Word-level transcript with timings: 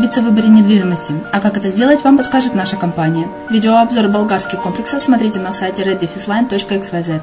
ошибиться 0.00 0.22
в 0.22 0.24
выборе 0.24 0.48
недвижимости, 0.48 1.12
а 1.30 1.40
как 1.40 1.58
это 1.58 1.68
сделать, 1.68 2.02
вам 2.02 2.16
подскажет 2.16 2.54
наша 2.54 2.76
компания. 2.78 3.28
Видеообзор 3.50 4.08
болгарских 4.08 4.62
комплексов 4.62 5.02
смотрите 5.02 5.38
на 5.38 5.52
сайте 5.52 5.82
reddefisline.xyz. 5.82 7.20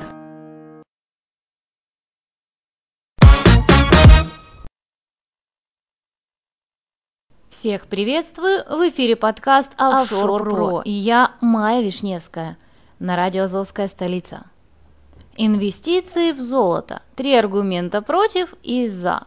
Всех 7.50 7.88
приветствую! 7.88 8.64
В 8.70 8.88
эфире 8.90 9.16
подкаст 9.16 9.72
«Офшор 9.78 10.44
Про» 10.44 10.82
и 10.84 10.92
я 10.92 11.32
Майя 11.42 11.82
Вишневская 11.82 12.58
на 13.00 13.16
радио 13.16 13.46
«Азовская 13.46 13.88
столица». 13.88 14.44
Инвестиции 15.36 16.32
в 16.32 16.42
золото. 16.42 17.02
Три 17.16 17.34
аргумента 17.34 18.04
против 18.04 18.54
и 18.62 18.88
за. 18.88 19.26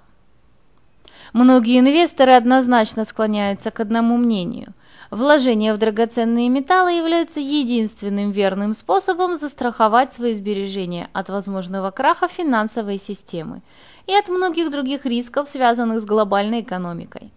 Многие 1.32 1.78
инвесторы 1.78 2.32
однозначно 2.32 3.04
склоняются 3.04 3.70
к 3.70 3.78
одному 3.78 4.16
мнению. 4.16 4.74
Вложения 5.12 5.72
в 5.72 5.78
драгоценные 5.78 6.48
металлы 6.48 6.92
являются 6.92 7.38
единственным 7.38 8.32
верным 8.32 8.74
способом 8.74 9.36
застраховать 9.36 10.12
свои 10.12 10.34
сбережения 10.34 11.08
от 11.12 11.28
возможного 11.28 11.92
краха 11.92 12.26
финансовой 12.26 12.98
системы 12.98 13.62
и 14.06 14.14
от 14.14 14.28
многих 14.28 14.70
других 14.70 15.06
рисков, 15.06 15.48
связанных 15.48 16.00
с 16.00 16.04
глобальной 16.04 16.62
экономикой. 16.62 17.32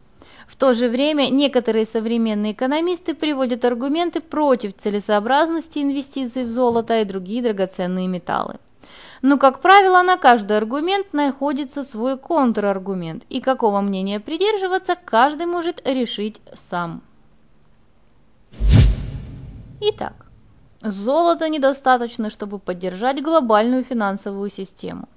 В 0.48 0.56
то 0.56 0.74
же 0.74 0.88
время 0.88 1.30
некоторые 1.30 1.86
современные 1.86 2.54
экономисты 2.54 3.14
приводят 3.14 3.64
аргументы 3.64 4.22
против 4.22 4.76
целесообразности 4.76 5.80
инвестиций 5.80 6.46
в 6.46 6.52
золото 6.52 7.00
и 7.02 7.06
другие 7.06 7.44
драгоценные 7.44 8.08
металлы. 8.08 8.58
Но, 9.24 9.38
как 9.38 9.62
правило, 9.62 10.02
на 10.02 10.18
каждый 10.18 10.58
аргумент 10.58 11.14
находится 11.14 11.84
свой 11.84 12.18
контраргумент, 12.18 13.24
и 13.30 13.40
какого 13.40 13.80
мнения 13.80 14.20
придерживаться, 14.20 14.98
каждый 14.98 15.46
может 15.46 15.82
решить 15.88 16.42
сам. 16.70 17.02
Итак, 19.80 20.26
золота 20.82 21.48
недостаточно, 21.48 22.30
чтобы 22.30 22.60
поддержать 22.60 23.24
глобальную 23.24 23.86
финансовую 23.86 24.50
систему. 24.50 25.08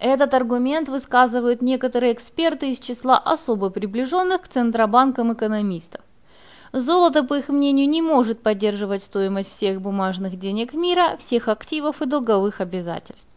Этот 0.00 0.34
аргумент 0.34 0.88
высказывают 0.88 1.62
некоторые 1.62 2.14
эксперты 2.14 2.72
из 2.72 2.80
числа 2.80 3.16
особо 3.16 3.70
приближенных 3.70 4.42
к 4.42 4.48
центробанкам 4.48 5.34
экономистов. 5.34 6.00
Золото, 6.72 7.22
по 7.22 7.34
их 7.34 7.48
мнению, 7.48 7.88
не 7.88 8.02
может 8.02 8.42
поддерживать 8.42 9.04
стоимость 9.04 9.50
всех 9.50 9.80
бумажных 9.80 10.36
денег 10.36 10.74
мира, 10.74 11.16
всех 11.20 11.46
активов 11.46 12.02
и 12.02 12.06
долговых 12.06 12.60
обязательств. 12.60 13.28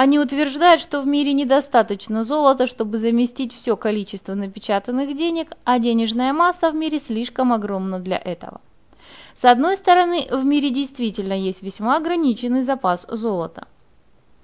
Они 0.00 0.20
утверждают, 0.20 0.80
что 0.80 1.00
в 1.00 1.08
мире 1.08 1.32
недостаточно 1.32 2.22
золота, 2.22 2.68
чтобы 2.68 2.98
заместить 2.98 3.52
все 3.52 3.76
количество 3.76 4.34
напечатанных 4.34 5.16
денег, 5.16 5.50
а 5.64 5.80
денежная 5.80 6.32
масса 6.32 6.70
в 6.70 6.76
мире 6.76 7.00
слишком 7.00 7.52
огромна 7.52 7.98
для 7.98 8.16
этого. 8.16 8.60
С 9.34 9.44
одной 9.44 9.76
стороны, 9.76 10.28
в 10.30 10.44
мире 10.44 10.70
действительно 10.70 11.32
есть 11.32 11.62
весьма 11.62 11.96
ограниченный 11.96 12.62
запас 12.62 13.06
золота. 13.08 13.66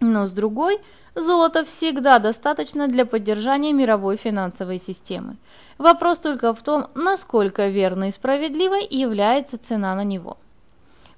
Но 0.01 0.27
с 0.27 0.33
другой– 0.33 0.79
Золота 1.15 1.65
всегда 1.65 2.19
достаточно 2.19 2.89
для 2.89 3.07
поддержания 3.07 3.73
мировой 3.73 4.17
финансовой 4.17 4.81
системы. 4.81 5.37
Вопрос 5.79 6.19
только 6.19 6.53
в 6.53 6.63
том, 6.63 6.89
насколько 6.97 7.69
верной 7.69 8.09
и 8.09 8.13
справедливой 8.13 8.85
является 8.91 9.59
цена 9.59 9.95
на 9.95 10.03
него. 10.03 10.37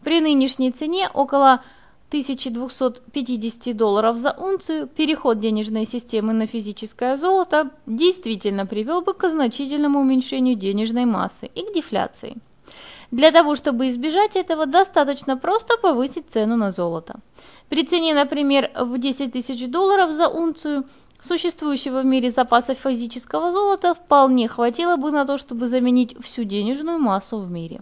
При 0.04 0.20
нынешней 0.20 0.72
цене 0.72 1.08
около 1.08 1.62
1250 2.08 3.76
долларов 3.76 4.16
за 4.16 4.30
унцию 4.30 4.86
переход 4.86 5.40
денежной 5.40 5.86
системы 5.86 6.32
на 6.32 6.46
физическое 6.46 7.16
золото 7.16 7.70
действительно 7.86 8.64
привел 8.64 9.02
бы 9.02 9.12
к 9.12 9.28
значительному 9.28 10.00
уменьшению 10.00 10.54
денежной 10.54 11.04
массы 11.04 11.50
и 11.52 11.62
к 11.62 11.74
дефляции. 11.74 12.36
Для 13.10 13.32
того, 13.32 13.56
чтобы 13.56 13.88
избежать 13.88 14.36
этого, 14.36 14.66
достаточно 14.66 15.36
просто 15.36 15.76
повысить 15.78 16.30
цену 16.30 16.56
на 16.56 16.70
золото. 16.70 17.16
При 17.68 17.84
цене, 17.84 18.14
например, 18.14 18.70
в 18.74 18.98
10 18.98 19.32
тысяч 19.32 19.68
долларов 19.68 20.12
за 20.12 20.28
унцию 20.28 20.84
существующего 21.20 22.02
в 22.02 22.04
мире 22.04 22.30
запаса 22.30 22.74
физического 22.74 23.50
золота 23.52 23.94
вполне 23.94 24.48
хватило 24.48 24.96
бы 24.96 25.10
на 25.10 25.24
то, 25.24 25.38
чтобы 25.38 25.66
заменить 25.66 26.16
всю 26.24 26.44
денежную 26.44 26.98
массу 26.98 27.38
в 27.38 27.50
мире. 27.50 27.80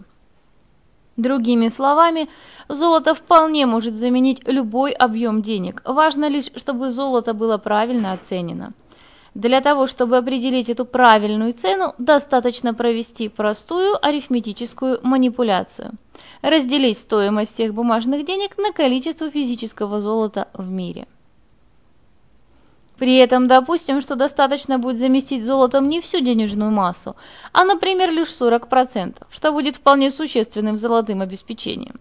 Другими 1.17 1.69
словами, 1.69 2.27
золото 2.67 3.15
вполне 3.15 3.65
может 3.65 3.95
заменить 3.95 4.45
любой 4.47 4.91
объем 4.91 5.41
денег. 5.41 5.81
Важно 5.85 6.27
лишь, 6.27 6.51
чтобы 6.55 6.89
золото 6.89 7.33
было 7.33 7.57
правильно 7.57 8.11
оценено. 8.11 8.73
Для 9.33 9.61
того, 9.61 9.87
чтобы 9.87 10.17
определить 10.17 10.69
эту 10.69 10.85
правильную 10.85 11.53
цену, 11.53 11.93
достаточно 11.97 12.73
провести 12.73 13.29
простую 13.29 13.97
арифметическую 14.05 14.99
манипуляцию. 15.03 15.91
Разделить 16.41 16.97
стоимость 16.97 17.53
всех 17.53 17.73
бумажных 17.73 18.25
денег 18.25 18.57
на 18.57 18.71
количество 18.71 19.29
физического 19.29 20.01
золота 20.01 20.47
в 20.53 20.69
мире. 20.69 21.07
При 22.97 23.17
этом 23.17 23.47
допустим, 23.47 24.01
что 24.01 24.15
достаточно 24.15 24.79
будет 24.79 24.97
заместить 24.97 25.43
золотом 25.43 25.89
не 25.89 25.99
всю 25.99 26.21
денежную 26.21 26.71
массу, 26.71 27.15
а, 27.51 27.65
например, 27.65 28.11
лишь 28.11 28.29
40%, 28.29 29.27
что 29.29 29.51
будет 29.51 29.75
вполне 29.75 30.11
существенным 30.11 30.77
золотым 30.77 31.21
обеспечением. 31.21 31.99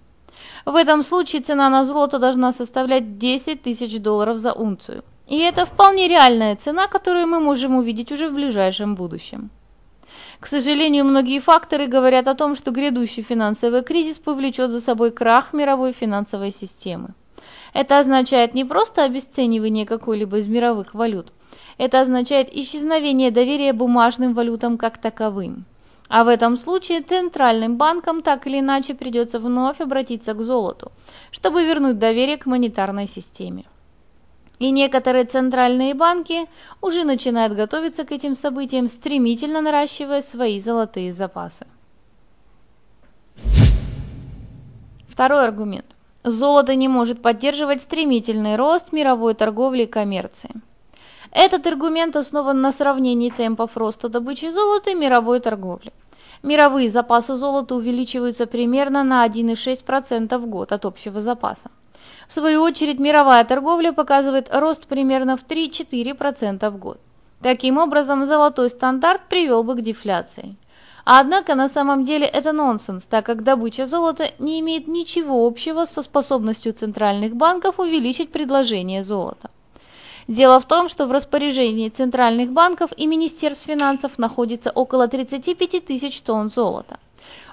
В 0.64 0.76
этом 0.76 1.02
случае 1.02 1.42
цена 1.42 1.68
на 1.68 1.84
золото 1.84 2.18
должна 2.18 2.52
составлять 2.52 3.18
10 3.18 3.62
тысяч 3.62 4.00
долларов 4.00 4.38
за 4.38 4.52
унцию. 4.52 5.02
И 5.26 5.38
это 5.38 5.66
вполне 5.66 6.08
реальная 6.08 6.56
цена, 6.56 6.86
которую 6.86 7.26
мы 7.26 7.40
можем 7.40 7.76
увидеть 7.76 8.12
уже 8.12 8.28
в 8.28 8.34
ближайшем 8.34 8.94
будущем. 8.94 9.50
К 10.40 10.46
сожалению, 10.46 11.04
многие 11.04 11.40
факторы 11.40 11.86
говорят 11.86 12.28
о 12.28 12.34
том, 12.34 12.56
что 12.56 12.70
грядущий 12.70 13.22
финансовый 13.22 13.82
кризис 13.82 14.18
повлечет 14.18 14.70
за 14.70 14.80
собой 14.80 15.10
крах 15.10 15.52
мировой 15.52 15.92
финансовой 15.92 16.52
системы. 16.52 17.14
Это 17.74 17.98
означает 17.98 18.54
не 18.54 18.64
просто 18.64 19.04
обесценивание 19.04 19.84
какой-либо 19.84 20.38
из 20.38 20.46
мировых 20.46 20.94
валют, 20.94 21.32
это 21.76 22.00
означает 22.00 22.54
исчезновение 22.54 23.30
доверия 23.30 23.72
бумажным 23.72 24.32
валютам 24.32 24.78
как 24.78 24.98
таковым. 24.98 25.64
А 26.08 26.22
в 26.22 26.28
этом 26.28 26.56
случае 26.56 27.02
центральным 27.02 27.76
банкам 27.76 28.22
так 28.22 28.46
или 28.46 28.60
иначе 28.60 28.94
придется 28.94 29.40
вновь 29.40 29.80
обратиться 29.80 30.34
к 30.34 30.42
золоту, 30.42 30.92
чтобы 31.32 31.64
вернуть 31.64 31.98
доверие 31.98 32.36
к 32.36 32.46
монетарной 32.46 33.08
системе. 33.08 33.64
И 34.60 34.70
некоторые 34.70 35.24
центральные 35.24 35.94
банки 35.94 36.46
уже 36.80 37.02
начинают 37.02 37.54
готовиться 37.54 38.04
к 38.04 38.12
этим 38.12 38.36
событиям, 38.36 38.88
стремительно 38.88 39.60
наращивая 39.60 40.22
свои 40.22 40.60
золотые 40.60 41.12
запасы. 41.12 41.66
Второй 45.08 45.42
аргумент. 45.44 45.93
Золото 46.24 46.74
не 46.74 46.88
может 46.88 47.20
поддерживать 47.20 47.82
стремительный 47.82 48.56
рост 48.56 48.92
мировой 48.92 49.34
торговли 49.34 49.82
и 49.82 49.86
коммерции. 49.86 50.50
Этот 51.30 51.66
аргумент 51.66 52.16
основан 52.16 52.62
на 52.62 52.72
сравнении 52.72 53.28
темпов 53.28 53.76
роста 53.76 54.08
добычи 54.08 54.48
золота 54.48 54.90
и 54.90 54.94
мировой 54.94 55.40
торговли. 55.40 55.92
Мировые 56.42 56.90
запасы 56.90 57.36
золота 57.36 57.74
увеличиваются 57.74 58.46
примерно 58.46 59.04
на 59.04 59.26
1,6% 59.26 60.38
в 60.38 60.46
год 60.46 60.72
от 60.72 60.86
общего 60.86 61.20
запаса. 61.20 61.70
В 62.26 62.32
свою 62.32 62.62
очередь, 62.62 62.98
мировая 62.98 63.44
торговля 63.44 63.92
показывает 63.92 64.48
рост 64.50 64.86
примерно 64.86 65.36
в 65.36 65.44
3-4% 65.44 66.70
в 66.70 66.78
год. 66.78 67.00
Таким 67.42 67.76
образом, 67.76 68.24
золотой 68.24 68.70
стандарт 68.70 69.20
привел 69.28 69.62
бы 69.62 69.74
к 69.74 69.82
дефляции. 69.82 70.56
Однако 71.04 71.54
на 71.54 71.68
самом 71.68 72.06
деле 72.06 72.26
это 72.26 72.52
нонсенс, 72.52 73.04
так 73.04 73.26
как 73.26 73.44
добыча 73.44 73.84
золота 73.84 74.30
не 74.38 74.58
имеет 74.60 74.88
ничего 74.88 75.46
общего 75.46 75.84
со 75.84 76.02
способностью 76.02 76.72
центральных 76.72 77.36
банков 77.36 77.78
увеличить 77.78 78.32
предложение 78.32 79.04
золота. 79.04 79.50
Дело 80.28 80.58
в 80.60 80.64
том, 80.64 80.88
что 80.88 81.06
в 81.06 81.12
распоряжении 81.12 81.90
центральных 81.90 82.52
банков 82.52 82.90
и 82.96 83.06
Министерств 83.06 83.66
финансов 83.66 84.18
находится 84.18 84.70
около 84.70 85.06
35 85.06 85.84
тысяч 85.84 86.22
тонн 86.22 86.50
золота. 86.50 86.98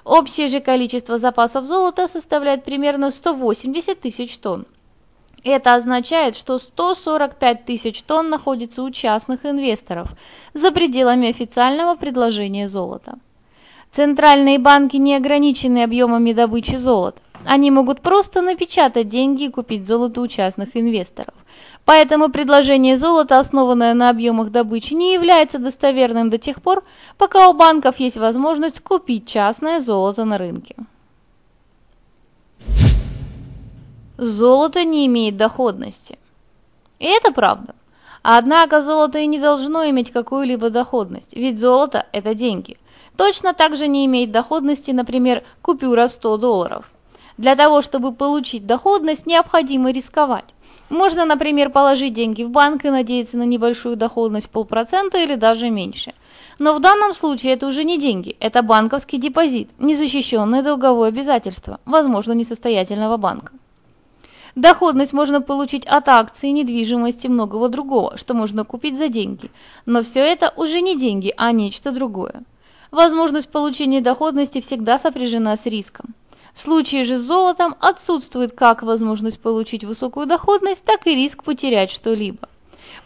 Общее 0.04 0.48
же 0.48 0.60
количество 0.60 1.18
запасов 1.18 1.66
золота 1.66 2.08
составляет 2.08 2.64
примерно 2.64 3.10
180 3.10 4.00
тысяч 4.00 4.38
тонн. 4.38 4.64
Это 5.44 5.74
означает, 5.74 6.36
что 6.36 6.58
145 6.58 7.64
тысяч 7.66 8.02
тонн 8.02 8.30
находится 8.30 8.82
у 8.82 8.90
частных 8.90 9.44
инвесторов 9.44 10.08
за 10.54 10.72
пределами 10.72 11.28
официального 11.28 11.96
предложения 11.96 12.68
золота. 12.68 13.18
Центральные 13.92 14.58
банки 14.58 14.96
не 14.96 15.14
ограничены 15.14 15.82
объемами 15.82 16.32
добычи 16.32 16.76
золота. 16.76 17.20
Они 17.44 17.70
могут 17.70 18.00
просто 18.00 18.40
напечатать 18.40 19.10
деньги 19.10 19.44
и 19.44 19.50
купить 19.50 19.86
золото 19.86 20.22
у 20.22 20.28
частных 20.28 20.74
инвесторов. 20.78 21.34
Поэтому 21.84 22.30
предложение 22.30 22.96
золота, 22.96 23.38
основанное 23.38 23.92
на 23.92 24.08
объемах 24.08 24.50
добычи, 24.50 24.94
не 24.94 25.12
является 25.12 25.58
достоверным 25.58 26.30
до 26.30 26.38
тех 26.38 26.62
пор, 26.62 26.84
пока 27.18 27.50
у 27.50 27.52
банков 27.52 27.98
есть 27.98 28.16
возможность 28.16 28.80
купить 28.80 29.26
частное 29.26 29.78
золото 29.78 30.24
на 30.24 30.38
рынке. 30.38 30.74
Золото 34.16 34.84
не 34.84 35.04
имеет 35.06 35.36
доходности. 35.36 36.18
И 36.98 37.06
это 37.06 37.30
правда. 37.30 37.74
Однако 38.22 38.80
золото 38.80 39.18
и 39.18 39.26
не 39.26 39.38
должно 39.38 39.84
иметь 39.90 40.12
какую-либо 40.12 40.70
доходность, 40.70 41.34
ведь 41.34 41.58
золото– 41.58 42.06
это 42.12 42.34
деньги. 42.34 42.78
Точно 43.16 43.52
так 43.52 43.76
же 43.76 43.88
не 43.88 44.06
имеет 44.06 44.32
доходности, 44.32 44.90
например, 44.90 45.44
купюра 45.60 46.08
в 46.08 46.12
100 46.12 46.36
долларов. 46.38 46.90
Для 47.36 47.56
того, 47.56 47.82
чтобы 47.82 48.12
получить 48.12 48.66
доходность, 48.66 49.26
необходимо 49.26 49.90
рисковать. 49.90 50.44
Можно, 50.88 51.24
например, 51.24 51.70
положить 51.70 52.14
деньги 52.14 52.42
в 52.42 52.50
банк 52.50 52.84
и 52.84 52.90
надеяться 52.90 53.36
на 53.36 53.44
небольшую 53.44 53.96
доходность 53.96 54.50
полпроцента 54.50 55.18
или 55.18 55.36
даже 55.36 55.70
меньше. 55.70 56.12
Но 56.58 56.74
в 56.74 56.80
данном 56.80 57.14
случае 57.14 57.54
это 57.54 57.66
уже 57.66 57.82
не 57.82 57.98
деньги, 57.98 58.36
это 58.40 58.62
банковский 58.62 59.16
депозит, 59.16 59.70
незащищенное 59.78 60.62
долговое 60.62 61.08
обязательство, 61.08 61.80
возможно, 61.86 62.32
несостоятельного 62.32 63.16
банка. 63.16 63.52
Доходность 64.54 65.14
можно 65.14 65.40
получить 65.40 65.86
от 65.86 66.08
акций, 66.08 66.50
недвижимости 66.50 67.26
и 67.26 67.30
многого 67.30 67.70
другого, 67.70 68.18
что 68.18 68.34
можно 68.34 68.66
купить 68.66 68.98
за 68.98 69.08
деньги. 69.08 69.50
Но 69.86 70.02
все 70.02 70.20
это 70.20 70.52
уже 70.56 70.82
не 70.82 70.98
деньги, 70.98 71.32
а 71.38 71.52
нечто 71.52 71.90
другое. 71.90 72.42
Возможность 72.92 73.48
получения 73.48 74.02
доходности 74.02 74.60
всегда 74.60 74.98
сопряжена 74.98 75.56
с 75.56 75.64
риском. 75.64 76.14
В 76.52 76.60
случае 76.60 77.06
же 77.06 77.16
с 77.16 77.22
золотом 77.22 77.74
отсутствует 77.80 78.52
как 78.52 78.82
возможность 78.82 79.40
получить 79.40 79.82
высокую 79.82 80.26
доходность, 80.26 80.84
так 80.84 81.06
и 81.06 81.14
риск 81.14 81.42
потерять 81.42 81.90
что-либо. 81.90 82.50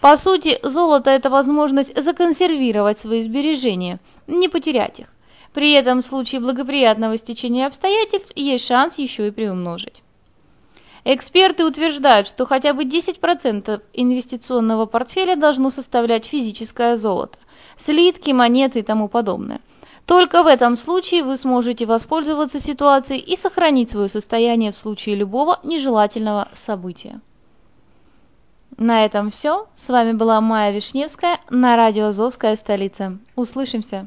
По 0.01 0.17
сути, 0.17 0.59
золото– 0.65 1.11
это 1.13 1.31
возможность 1.31 1.97
законсервировать 1.97 2.99
свои 2.99 3.23
сбережения, 3.23 4.01
не 4.27 4.49
потерять 4.49 4.99
их. 4.99 5.07
При 5.55 5.71
этом 5.71 6.03
в 6.03 6.05
случае 6.05 6.41
благоприятного 6.41 7.17
стечения 7.17 7.69
обстоятельств 7.69 8.33
есть 8.35 8.67
шанс 8.67 8.99
еще 8.99 9.29
и 9.29 9.31
приумножить. 9.31 10.03
Эксперты 11.05 11.65
утверждают, 11.65 12.27
что 12.27 12.45
хотя 12.45 12.75
бы 12.75 12.83
10% 12.83 13.81
инвестиционного 13.93 14.87
портфеля 14.87 15.37
должно 15.37 15.71
составлять 15.71 16.27
физическое 16.27 16.97
золото, 16.97 17.39
слитки, 17.77 18.33
монеты 18.33 18.81
и 18.81 18.83
тому 18.83 19.07
подобное. 19.07 19.61
Только 20.07 20.45
в 20.45 20.47
этом 20.47 20.77
случае 20.77 21.25
вы 21.25 21.37
сможете 21.37 21.85
воспользоваться 21.85 22.61
ситуацией 22.61 23.21
и 23.21 23.37
сохранить 23.37 23.91
свое 23.91 24.09
состояние 24.09 24.71
в 24.71 24.77
случае 24.77 25.17
любого 25.17 25.59
нежелательного 25.65 26.49
события. 26.55 27.21
На 28.79 29.05
этом 29.05 29.31
все. 29.31 29.67
С 29.75 29.89
вами 29.89 30.13
была 30.13 30.41
Майя 30.41 30.73
Вишневская 30.73 31.41
на 31.51 31.77
радио 31.77 32.07
«Азовская 32.07 32.55
столица». 32.57 33.19
Услышимся! 33.35 34.07